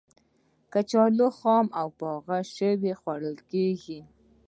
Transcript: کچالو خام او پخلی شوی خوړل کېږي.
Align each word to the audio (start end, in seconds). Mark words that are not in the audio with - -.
کچالو 0.73 1.27
خام 1.37 1.65
او 1.79 1.87
پخلی 1.99 2.41
شوی 2.55 2.93
خوړل 2.99 3.37
کېږي. 3.51 3.99